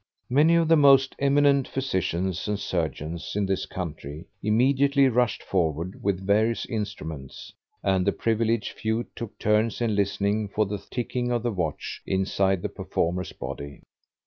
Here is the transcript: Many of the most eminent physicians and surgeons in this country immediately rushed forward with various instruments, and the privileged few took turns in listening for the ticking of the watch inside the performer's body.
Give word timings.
Many 0.31 0.55
of 0.55 0.67
the 0.67 0.75
most 0.75 1.15
eminent 1.19 1.67
physicians 1.67 2.47
and 2.47 2.59
surgeons 2.59 3.33
in 3.35 3.45
this 3.45 3.67
country 3.67 4.25
immediately 4.41 5.07
rushed 5.07 5.43
forward 5.43 6.01
with 6.01 6.25
various 6.25 6.65
instruments, 6.65 7.53
and 7.83 8.03
the 8.07 8.11
privileged 8.11 8.71
few 8.71 9.05
took 9.15 9.37
turns 9.37 9.79
in 9.79 9.95
listening 9.95 10.47
for 10.47 10.65
the 10.65 10.83
ticking 10.89 11.31
of 11.31 11.43
the 11.43 11.51
watch 11.51 12.01
inside 12.07 12.63
the 12.63 12.67
performer's 12.69 13.31
body. 13.33 13.81